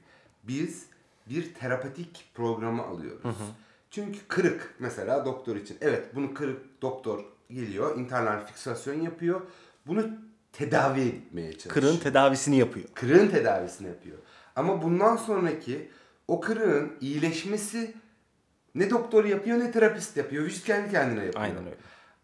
[0.44, 0.86] biz
[1.30, 3.38] bir terapetik programa alıyoruz.
[3.92, 5.78] Çünkü kırık mesela doktor için.
[5.82, 9.42] Evet bunu kırık doktor geliyor internal fiksasyon yapıyor.
[9.88, 10.08] Bunu
[10.54, 11.74] tedavi etmeye çalışıyor.
[11.74, 12.88] Kırığın tedavisini yapıyor.
[12.94, 14.18] Kırığın tedavisini yapıyor.
[14.56, 15.90] Ama bundan sonraki
[16.28, 17.94] o kırığın iyileşmesi
[18.76, 20.44] ne doktor yapıyor ne terapist yapıyor.
[20.46, 21.44] Vücut kendi kendine yapıyor.
[21.44, 21.78] Aynen öyle.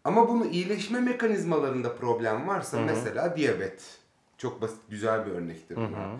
[0.04, 3.98] Ama bunu iyileşme mekanizmalarında problem varsa mesela diyabet
[4.38, 6.16] çok basit güzel bir örnektir buna.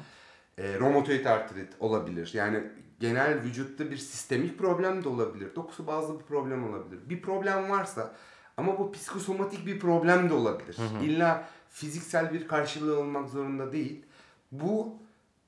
[0.58, 2.30] E, romatoid artrit olabilir.
[2.34, 2.62] Yani
[3.00, 5.54] genel vücutta bir sistemik problem de olabilir.
[5.56, 7.00] Dokusu bazlı bir problem olabilir.
[7.08, 8.12] Bir problem varsa
[8.56, 10.76] ama bu psikosomatik bir problem de olabilir.
[11.02, 14.04] İlla fiziksel bir karşılığı olmak zorunda değil.
[14.52, 14.94] Bu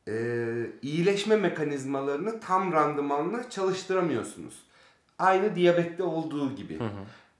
[0.08, 0.46] e,
[0.82, 4.62] iyileşme mekanizmalarını tam randımanla çalıştıramıyorsunuz.
[5.18, 6.78] Aynı diyabette olduğu gibi.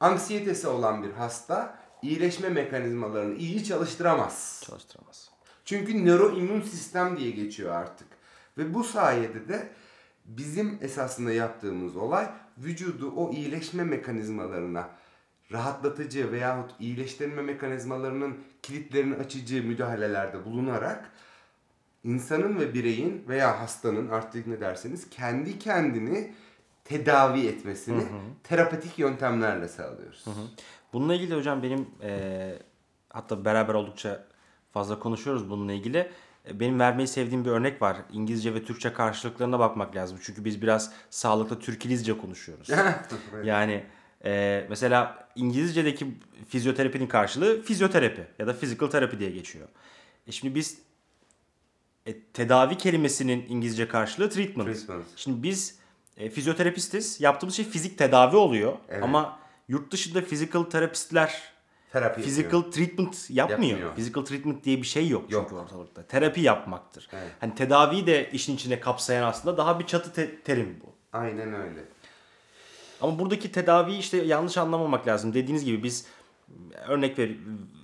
[0.00, 4.62] Anksiyetesi olan bir hasta iyileşme mekanizmalarını iyi çalıştıramaz.
[4.66, 5.30] Çalıştıramaz.
[5.64, 8.08] Çünkü nöroimmün sistem diye geçiyor artık.
[8.58, 9.68] Ve bu sayede de
[10.24, 14.88] bizim esasında yaptığımız olay vücudu o iyileşme mekanizmalarına
[15.52, 21.11] rahatlatıcı veyahut iyileştirme mekanizmalarının kilitlerini açıcı müdahalelerde bulunarak
[22.04, 26.34] insanın ve bireyin veya hastanın artık ne derseniz kendi kendini
[26.84, 28.02] tedavi etmesini
[28.44, 30.24] terapetik yöntemlerle sağlıyoruz.
[30.92, 32.59] Bununla ilgili hocam benim e,
[33.11, 34.24] hatta beraber oldukça
[34.72, 36.11] fazla konuşuyoruz bununla ilgili.
[36.48, 37.96] E, Benim vermeyi sevdiğim bir örnek var.
[38.12, 40.18] İngilizce ve Türkçe karşılıklarına bakmak lazım.
[40.22, 42.68] Çünkü biz biraz sağlıklı Türkilizce konuşuyoruz.
[43.44, 43.85] yani
[44.24, 46.07] e, mesela İngilizce'deki
[46.48, 49.68] fizyoterapinin karşılığı fizyoterapi ya da physical therapy diye geçiyor.
[50.27, 50.79] E şimdi biz
[52.07, 54.68] e, tedavi kelimesinin İngilizce karşılığı treatment.
[54.68, 55.07] Treatment.
[55.16, 55.79] Şimdi biz
[56.16, 57.20] e, fizyoterapistiz.
[57.20, 58.77] Yaptığımız şey fizik tedavi oluyor.
[58.88, 59.03] Evet.
[59.03, 61.42] Ama yurt dışında physical terapistler
[61.92, 63.70] Terapi physical treatment yapmıyor.
[63.70, 63.94] Yapmıyor.
[63.94, 65.44] Physical treatment diye bir şey yok, Yok.
[65.48, 66.02] çünkü ortalıkta.
[66.02, 67.09] Terapi yapmaktır.
[67.12, 67.31] Evet.
[67.40, 70.94] Hani tedaviyi de işin içine kapsayan aslında daha bir çatı te- terim bu.
[71.18, 71.85] Aynen öyle.
[73.00, 75.35] Ama buradaki tedaviyi işte yanlış anlamamak lazım.
[75.35, 76.07] Dediğiniz gibi biz
[76.88, 77.31] örnek ver,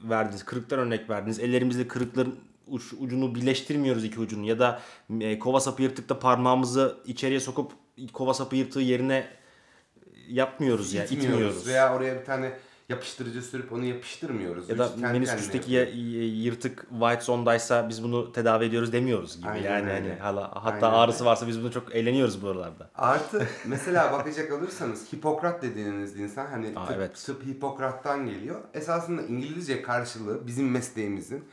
[0.04, 1.38] verdiniz, kırıklar örnek verdiniz.
[1.38, 4.80] Ellerimizle kırıkların uç, ucunu birleştirmiyoruz iki ucunu ya da
[5.20, 7.72] e, kova sapı yırtıkta parmağımızı içeriye sokup
[8.12, 9.26] kova sapı yırtığı yerine
[10.28, 11.30] yapmıyoruz ya, İtmiyoruz.
[11.30, 11.66] itmiyoruz.
[11.66, 12.52] Veya oraya bir tane
[12.88, 14.68] yapıştırıcı sürüp onu yapıştırmıyoruz.
[14.70, 15.72] Ya da menisküsteki
[16.42, 19.48] yırtık white zone'daysa biz bunu tedavi ediyoruz demiyoruz gibi.
[19.48, 19.92] Aynen yani öyle.
[19.92, 22.90] hani hala, hatta Aynen ağrısı varsa biz bunu çok eğleniyoruz buralarda.
[22.94, 27.22] Artı mesela bakacak olursanız Hipokrat dediğiniz insan hani Aa, tıp, evet.
[27.26, 28.60] tıp Hipokrat'tan geliyor.
[28.74, 31.44] Esasında İngilizce karşılığı bizim mesleğimizin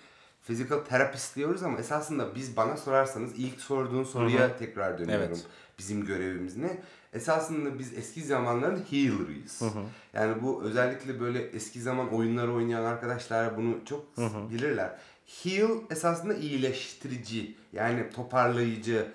[0.47, 5.27] physical therapist diyoruz ama esasında biz bana sorarsanız ilk sorduğun soruya tekrar dönüyorum.
[5.27, 5.45] Evet.
[5.79, 6.81] Bizim görevimiz ne?
[7.13, 9.61] Esasında biz eski zamanların healer'ıyız.
[10.13, 14.17] Yani bu özellikle böyle eski zaman oyunları oynayan arkadaşlar bunu çok
[14.49, 14.97] bilirler.
[15.43, 19.07] Heal esasında iyileştirici yani toparlayıcı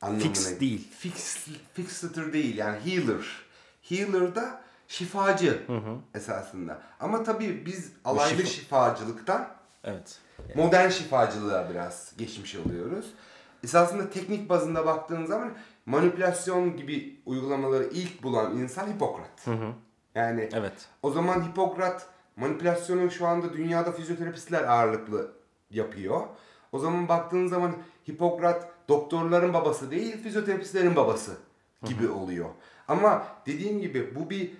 [0.00, 0.22] anlamına.
[0.24, 0.88] Fix değil.
[0.98, 3.26] Fix, fixator değil yani healer.
[3.82, 5.62] Healer da şifacı
[6.14, 6.82] esasında.
[7.00, 9.48] Ama tabii biz alaylı şifa- şifacılıktan
[9.84, 10.18] Evet.
[10.54, 13.06] modern şifacılığa biraz geçmiş oluyoruz.
[13.64, 15.52] Esasında teknik bazında baktığın zaman
[15.88, 19.46] manipülasyon gibi uygulamaları ilk bulan insan Hipokrat.
[20.14, 20.88] Yani Evet.
[21.02, 25.32] o zaman Hipokrat manipülasyonu şu anda dünyada fizyoterapistler ağırlıklı
[25.70, 26.20] yapıyor.
[26.72, 27.74] O zaman baktığın zaman
[28.10, 31.36] Hipokrat doktorların babası değil fizyoterapistlerin babası
[31.84, 32.48] gibi oluyor.
[32.88, 34.50] Ama dediğim gibi bu bir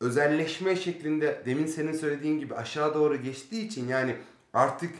[0.00, 4.16] özelleşme şeklinde demin senin söylediğin gibi aşağı doğru geçtiği için yani
[4.54, 4.90] artık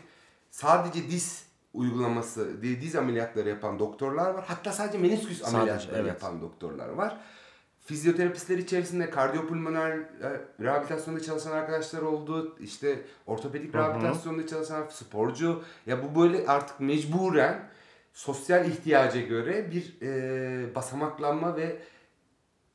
[0.51, 4.43] sadece diz uygulaması, diz ameliyatları yapan doktorlar var.
[4.47, 6.07] Hatta sadece menisküs ameliyatları evet.
[6.07, 7.17] yapan doktorlar var.
[7.85, 12.55] Fizyoterapistler içerisinde kardiyopulmoner e, rehabilitasyonda çalışan arkadaşlar oldu.
[12.59, 15.63] İşte ortopedik rehabilitasyonda çalışan sporcu.
[15.85, 17.69] Ya bu böyle artık mecburen
[18.13, 21.77] sosyal ihtiyaca göre bir e, basamaklanma ve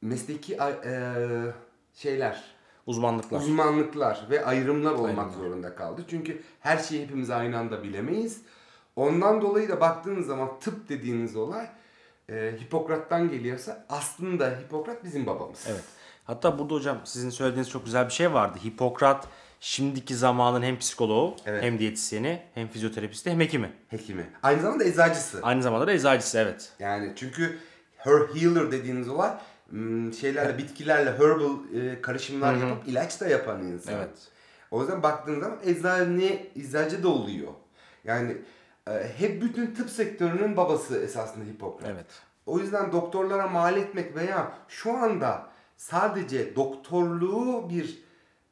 [0.03, 1.03] mesleki e,
[1.95, 2.55] şeyler,
[2.87, 3.41] Uzmanlıklar.
[3.41, 5.31] uzmanlıklar ve ayrımlar olmak Ayrımlar.
[5.31, 6.05] zorunda kaldı.
[6.09, 8.43] Çünkü her şeyi hepimiz aynı anda bilemeyiz.
[8.97, 11.67] Ondan dolayı da baktığınız zaman tıp dediğiniz olay
[12.29, 15.65] e, Hipokrat'tan geliyorsa aslında Hipokrat bizim babamız.
[15.71, 15.85] Evet.
[16.25, 18.59] Hatta burada hocam sizin söylediğiniz çok güzel bir şey vardı.
[18.65, 19.29] Hipokrat
[19.61, 21.63] şimdiki zamanın hem psikoloğu, Evet.
[21.63, 23.73] hem diyetisyeni, hem fizyoterapisti, hem hekimi.
[23.89, 24.27] Hekimi.
[24.43, 25.41] Aynı zamanda eczacısı.
[25.43, 26.73] Aynı zamanda da eczacısı evet.
[26.79, 27.59] Yani çünkü
[27.97, 29.31] her healer dediğiniz olay
[29.71, 33.95] m, şeylerle bitkilerle herbal e, karışımlar yapıp ilaç da yapan insan.
[33.95, 34.19] Evet.
[34.71, 37.53] O yüzden baktığınız zaman eczane, eczacı da oluyor.
[38.05, 38.37] Yani
[39.19, 41.91] hep bütün tıp sektörünün babası esasında Hipokrat.
[41.95, 42.07] Evet.
[42.47, 47.99] O yüzden doktorlara mal etmek veya şu anda sadece doktorluğu bir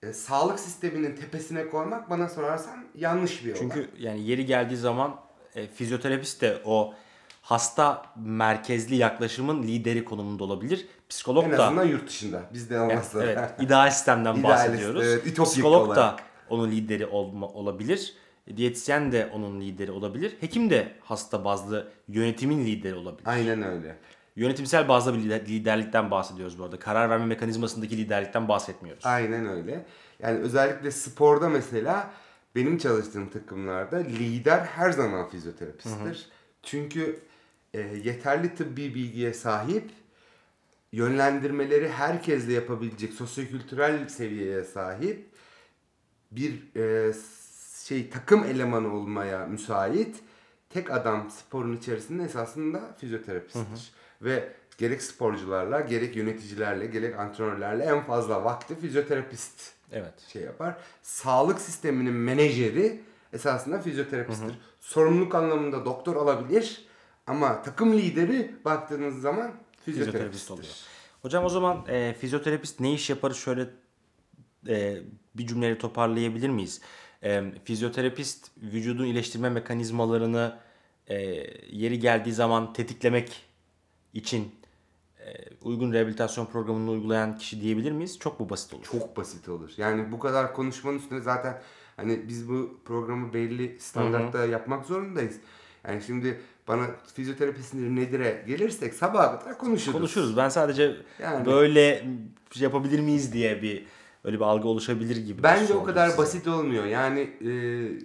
[0.03, 3.59] e, sağlık sisteminin tepesine koymak bana sorarsan yanlış bir olay.
[3.61, 5.17] Çünkü yani yeri geldiği zaman
[5.55, 6.95] e, fizyoterapist de o
[7.43, 10.87] hasta merkezli yaklaşımın lideri konumunda olabilir.
[11.09, 12.43] Psikolog en da azından yurt dışında.
[12.53, 13.25] Bizde olmazsa.
[13.25, 15.05] evet, ideal sistemden İdealist, bahsediyoruz.
[15.07, 16.21] evet, Psikolog da olarak.
[16.49, 18.15] onun lideri olma, olabilir.
[18.57, 20.37] Diyetisyen de onun lideri olabilir.
[20.41, 23.27] Hekim de hasta bazlı yönetimin lideri olabilir.
[23.29, 23.97] Aynen öyle.
[24.37, 26.79] Yönetimsel bazda bir lider- liderlikten bahsediyoruz bu arada.
[26.79, 29.07] Karar verme mekanizmasındaki liderlikten bahsetmiyoruz.
[29.07, 29.85] Aynen öyle.
[30.23, 32.11] Yani özellikle sporda mesela
[32.55, 36.27] benim çalıştığım takımlarda lider her zaman fizyoterapisttir.
[36.63, 37.21] Çünkü
[37.75, 39.91] e, yeterli tıbbi bilgiye sahip,
[40.93, 45.27] yönlendirmeleri herkesle yapabilecek sosyokültürel seviyeye sahip
[46.31, 47.13] bir e,
[47.89, 50.17] şey takım elemanı olmaya müsait
[50.71, 53.93] tek adam sporun içerisinde esasında fizyoterapisttir.
[54.23, 60.15] Ve gerek sporcularla, gerek yöneticilerle, gerek antrenörlerle en fazla vakti fizyoterapist Evet.
[60.33, 60.77] şey yapar.
[61.03, 63.01] Sağlık sisteminin menajeri
[63.33, 64.59] esasında fizyoterapisttir.
[64.81, 66.87] Sorumluluk anlamında doktor olabilir
[67.27, 69.53] ama takım lideri baktığınız zaman
[69.85, 70.75] Fizyoterapist oluyor.
[71.23, 73.71] Hocam o zaman e, fizyoterapist ne iş yaparı şöyle
[74.69, 74.97] e,
[75.35, 76.81] bir cümleyle toparlayabilir miyiz?
[77.25, 80.59] E, fizyoterapist vücudun iyileştirme mekanizmalarını
[81.07, 81.17] e,
[81.71, 83.47] yeri geldiği zaman tetiklemek
[84.15, 84.55] için
[85.21, 85.25] e,
[85.63, 88.19] uygun rehabilitasyon programını uygulayan kişi diyebilir miyiz?
[88.19, 88.85] Çok mu basit olur?
[88.85, 89.71] Çok basit olur.
[89.77, 91.63] Yani bu kadar konuşmanın üstüne zaten
[91.97, 95.37] hani biz bu programı belli standartta yapmak zorundayız.
[95.89, 99.93] Yani şimdi bana fizyoterapistin nedir'e gelirsek sabaha kadar konuşuruz.
[99.93, 100.37] Konuşuruz.
[100.37, 101.47] Ben sadece Yani.
[101.47, 102.05] böyle
[102.51, 103.87] şey yapabilir miyiz diye bir
[104.25, 105.43] öyle bir algı oluşabilir gibi.
[105.43, 106.19] Bence o sordum kadar size.
[106.19, 106.85] basit olmuyor.
[106.85, 107.53] Yani e,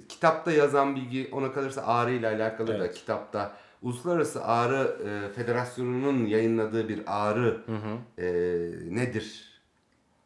[0.10, 2.96] kitapta yazan bilgi ona kalırsa ağrı ile alakalı da Evet.
[2.96, 7.62] kitapta Uluslararası Ağrı e, Federasyonu'nun yayınladığı bir ağrı
[8.18, 8.26] e,
[8.96, 9.44] nedir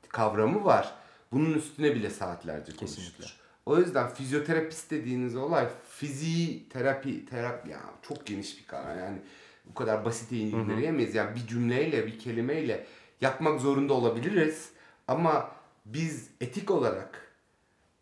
[0.10, 0.94] kavramı var.
[1.32, 3.36] Bunun üstüne bile saatlerce konuşulur.
[3.66, 8.98] O yüzden fizyoterapist dediğiniz olay fiziği terapi, terapi ya çok geniş bir kavram.
[9.00, 9.18] Yani
[9.66, 11.16] bu kadar basit indiremeyiz.
[11.16, 12.86] Yani bir cümleyle, bir kelimeyle
[13.22, 14.70] yapmak zorunda olabiliriz.
[15.08, 15.52] Ama
[15.86, 17.32] biz etik olarak,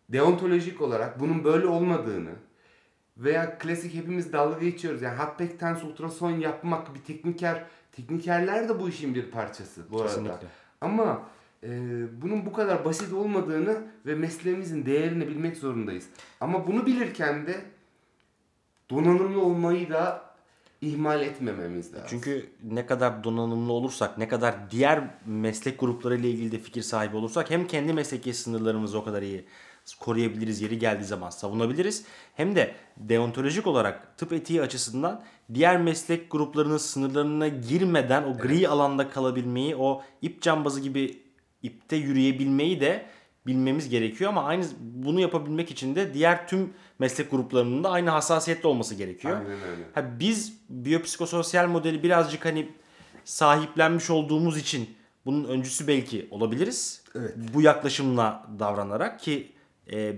[0.09, 2.31] deontolojik olarak bunun böyle olmadığını
[3.17, 5.01] veya klasik hepimiz dalga geçiyoruz.
[5.01, 10.07] Yani pack tens ultrason yapmak bir tekniker, teknikerler de bu işin bir parçası bu arada.
[10.07, 10.47] Kesinlikle.
[10.81, 11.21] Ama
[11.63, 11.69] e,
[12.21, 16.07] bunun bu kadar basit olmadığını ve mesleğimizin değerini bilmek zorundayız.
[16.41, 17.61] Ama bunu bilirken de
[18.89, 20.28] donanımlı olmayı da
[20.81, 22.07] ihmal etmememiz lazım.
[22.09, 27.49] Çünkü ne kadar donanımlı olursak, ne kadar diğer meslek gruplarıyla ilgili de fikir sahibi olursak
[27.51, 29.45] hem kendi mesleki sınırlarımızı o kadar iyi
[29.99, 32.05] koruyabiliriz, yeri geldiği zaman savunabiliriz.
[32.35, 39.09] Hem de deontolojik olarak tıp etiği açısından diğer meslek gruplarının sınırlarına girmeden o gri alanda
[39.09, 41.23] kalabilmeyi, o ip cambazı gibi
[41.63, 43.05] ipte yürüyebilmeyi de
[43.47, 48.67] bilmemiz gerekiyor ama aynı bunu yapabilmek için de diğer tüm meslek gruplarının da aynı hassasiyette
[48.67, 49.37] olması gerekiyor.
[49.37, 49.83] Aynen öyle.
[49.95, 52.69] Ha, biz biyopsikososyal modeli birazcık hani
[53.25, 54.89] sahiplenmiş olduğumuz için
[55.25, 57.03] bunun öncüsü belki olabiliriz.
[57.15, 57.33] Evet.
[57.53, 59.51] Bu yaklaşımla davranarak ki
[59.91, 60.15] e,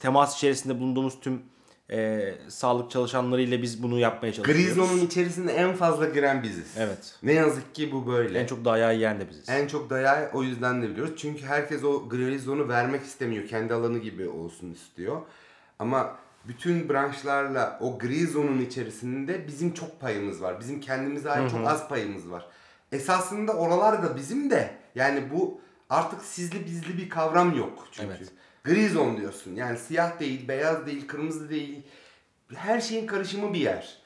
[0.00, 1.42] temas içerisinde bulunduğumuz tüm
[1.90, 4.64] e, sağlık çalışanlarıyla biz bunu yapmaya çalışıyoruz.
[4.64, 6.74] Gri zonun içerisinde en fazla giren biziz.
[6.78, 7.18] Evet.
[7.22, 8.38] Ne yazık ki bu böyle.
[8.38, 9.48] En çok dayağı yiyen de biziz.
[9.48, 11.14] En çok dayağı o yüzden de biliyoruz.
[11.16, 13.48] Çünkü herkes o gri zonu vermek istemiyor.
[13.48, 15.20] Kendi alanı gibi olsun istiyor.
[15.78, 16.16] Ama
[16.48, 20.60] bütün branşlarla o gri zonun içerisinde bizim çok payımız var.
[20.60, 22.46] Bizim kendimize ait çok az payımız var.
[22.92, 24.74] Esasında oralar da bizim de.
[24.94, 28.08] Yani bu artık sizli bizli bir kavram yok çünkü.
[28.18, 28.32] Evet.
[28.64, 29.54] Gri zon diyorsun.
[29.54, 31.82] Yani siyah değil, beyaz değil, kırmızı değil.
[32.54, 34.02] her şeyin karışımı bir yer.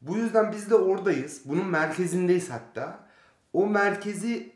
[0.00, 1.40] Bu yüzden biz de oradayız.
[1.44, 3.08] Bunun merkezindeyiz hatta.
[3.52, 4.52] O merkezi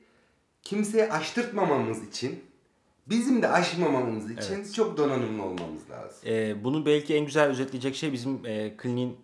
[0.62, 2.45] kimseye aştırtmamamız için,
[3.07, 6.21] bizim de aşmamamız için çok donanımlı olmamız lazım.
[6.27, 9.17] Ee, bunu belki en güzel özetleyecek şey bizim e, kliniğin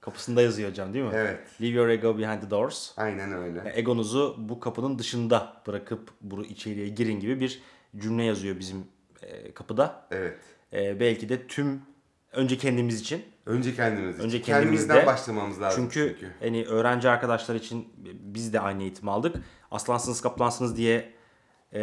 [0.00, 1.10] kapısında yazıyor hocam değil mi?
[1.14, 1.40] Evet.
[1.62, 2.90] Leave your ego behind the doors.
[2.98, 3.72] Aynen öyle.
[3.74, 7.62] Egonuzu bu kapının dışında bırakıp bu içeriye girin gibi bir
[7.96, 8.84] cümle yazıyor bizim
[9.22, 10.06] e, kapıda.
[10.10, 10.38] Evet.
[10.72, 11.82] E, belki de tüm
[12.32, 13.22] önce kendimiz için.
[13.46, 14.24] Önce kendimiz için.
[14.24, 15.12] Önce Kendimizden kendimizde.
[15.12, 16.32] başlamamız lazım Çünkü, çünkü.
[16.40, 17.88] hani öğrenci arkadaşlar için
[18.22, 19.36] biz de aynı eğitim aldık.
[19.70, 21.12] Aslansınız kaplansınız diye
[21.72, 21.80] e,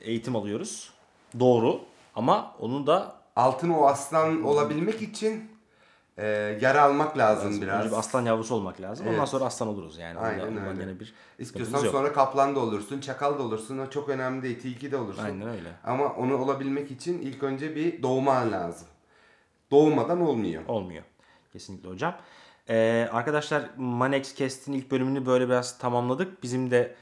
[0.00, 0.92] eğitim alıyoruz.
[1.40, 1.80] Doğru
[2.14, 5.50] ama onu da Altın o aslan olabilmek için
[6.18, 6.26] e,
[6.60, 7.80] yara almak lazım biraz.
[7.80, 9.06] önce bir aslan yavrusu olmak lazım.
[9.06, 9.28] Ondan Evet.
[9.28, 10.18] sonra aslan oluruz yani.
[10.18, 10.84] Aynen ondan öyle.
[10.84, 13.78] gene bir İstiyorsan sonra kaplan da olursun, çakal da olursun.
[13.78, 14.60] O çok önemli değil.
[14.60, 15.24] Tilki de olursun.
[15.24, 15.68] Aynen öyle.
[15.84, 18.88] Ama onu olabilmek için ilk önce bir doğman lazım.
[19.70, 20.62] Doğmadan olmuyor.
[20.68, 21.02] Olmuyor.
[21.52, 22.14] Kesinlikle hocam.
[22.68, 26.42] Ee, arkadaşlar Manex Cast'in ilk bölümünü böyle biraz tamamladık.
[26.42, 26.94] Bizim de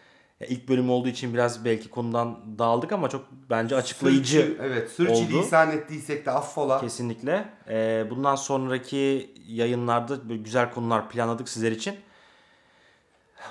[0.42, 4.90] ya ilk bölüm olduğu için biraz belki konudan dağıldık ama çok bence açıklayıcı Sürçü- evet,
[4.90, 6.80] sürçülisan ettiysek de affola.
[6.80, 7.48] kesinlikle.
[7.68, 11.94] Ee, bundan sonraki yayınlarda böyle güzel konular planladık sizler için.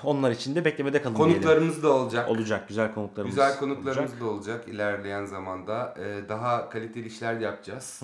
[0.04, 1.34] Onlar için de beklemede kalın diyelim.
[1.34, 2.28] Konuklarımız da olacak.
[2.30, 2.68] olacak.
[2.68, 3.34] Güzel konuklarımız.
[3.34, 4.20] Güzel konuklarımız olacak.
[4.20, 5.94] da olacak ilerleyen zamanda.
[5.98, 8.02] Ee, daha kaliteli işler yapacağız.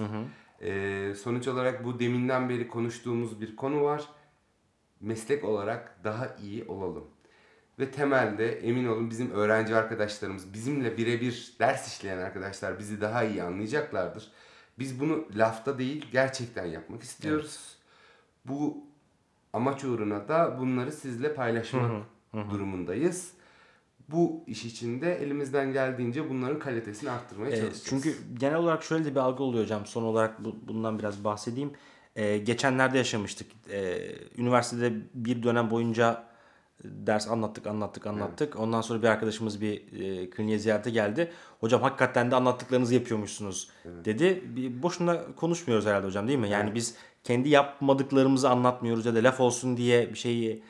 [0.63, 4.03] Ee, sonuç olarak bu deminden beri konuştuğumuz bir konu var.
[5.01, 7.05] Meslek olarak daha iyi olalım.
[7.79, 13.43] Ve temelde emin olun bizim öğrenci arkadaşlarımız, bizimle birebir ders işleyen arkadaşlar bizi daha iyi
[13.43, 14.31] anlayacaklardır.
[14.79, 17.77] Biz bunu lafta değil gerçekten yapmak istiyoruz.
[18.45, 18.85] Bu
[19.53, 21.91] amaç uğruna da bunları sizle paylaşmak
[22.51, 23.33] durumundayız.
[24.09, 27.85] Bu iş için de elimizden geldiğince bunların kalitesini arttırmaya Ee, çalışacağız.
[27.89, 29.87] çünkü genel olarak şöyle de bir algı oluyor hocam.
[29.87, 31.73] Son olarak bu, bundan biraz bahsedeyim.
[32.17, 33.47] Ee, geçenlerde yaşamıştık.
[33.71, 33.99] Ee,
[34.37, 36.28] üniversitede bir dönem boyunca
[36.85, 38.57] ders anlattık, anlattık, anlattık.
[38.57, 41.33] Ondan sonra bir arkadaşımız bir e, kliniğe ziyarete geldi.
[41.61, 43.71] Hocam hakikaten de anlattıklarınızı yapıyormuşsunuz
[44.05, 44.43] dedi.
[44.47, 46.51] Bir, boşuna konuşmuyoruz herhalde hocam değil mi?
[46.51, 50.63] Yani biz kendi yapmadıklarımızı anlatmıyoruz ya da laf olsun diye bir şeyi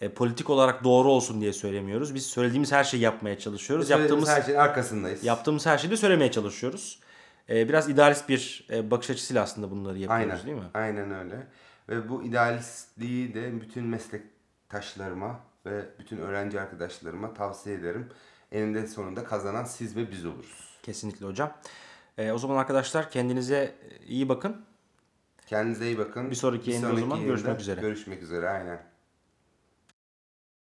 [0.00, 2.14] e, politik olarak doğru olsun diye söylemiyoruz.
[2.14, 3.88] Biz söylediğimiz her şeyi yapmaya çalışıyoruz.
[3.88, 5.24] Söylediğimiz Yaptığımız her şeyin arkasındayız.
[5.24, 6.98] Yaptığımız her şeyi de söylemeye çalışıyoruz.
[7.48, 10.46] Ee, biraz idealist bir e, bakış açısıyla aslında bunları yapıyoruz Aynen.
[10.46, 10.70] değil mi?
[10.74, 11.46] Aynen öyle.
[11.88, 18.08] Ve bu idealistliği de bütün meslektaşlarıma ve bütün öğrenci arkadaşlarıma tavsiye ederim.
[18.52, 20.78] Eninde sonunda kazanan siz ve biz oluruz.
[20.82, 21.52] Kesinlikle hocam.
[22.18, 23.74] Ee, o zaman arkadaşlar kendinize
[24.06, 24.64] iyi bakın.
[25.46, 26.30] Kendinize iyi bakın.
[26.30, 27.80] Bir sonraki yayında o zaman görüşmek üzere.
[27.80, 28.91] Görüşmek üzere aynen.